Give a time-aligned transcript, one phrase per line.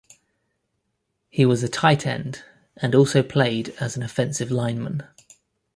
[1.29, 2.41] He was a tight end
[2.75, 5.03] and also played as an offensive lineman.